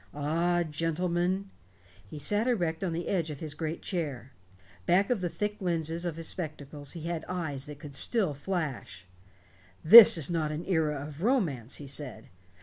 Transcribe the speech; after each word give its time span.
Ah, 0.15 0.63
gentlemen" 0.67 1.51
He 2.09 2.17
sat 2.17 2.47
erect 2.47 2.83
on 2.83 2.91
the 2.91 3.07
edge 3.07 3.29
of 3.29 3.39
his 3.39 3.53
great 3.53 3.83
chair. 3.83 4.31
Back 4.87 5.11
of 5.11 5.21
the 5.21 5.29
thick 5.29 5.57
lenses 5.59 6.05
of 6.05 6.15
his 6.15 6.27
spectacles 6.27 6.93
he 6.93 7.03
had 7.03 7.23
eyes 7.29 7.67
that 7.67 7.77
still 7.93 8.33
could 8.33 8.41
flash. 8.41 9.05
"This 9.83 10.17
is 10.17 10.27
not 10.27 10.51
an 10.51 10.65
era 10.65 10.95
of 10.95 11.21
romance," 11.21 11.75
he 11.75 11.85
said. 11.85 12.29